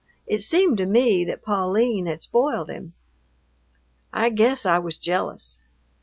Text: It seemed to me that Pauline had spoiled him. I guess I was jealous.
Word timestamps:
It 0.25 0.41
seemed 0.41 0.79
to 0.79 0.87
me 0.87 1.23
that 1.25 1.43
Pauline 1.43 2.07
had 2.07 2.23
spoiled 2.23 2.71
him. 2.71 2.93
I 4.11 4.31
guess 4.31 4.65
I 4.65 4.79
was 4.79 4.97
jealous. 4.97 5.59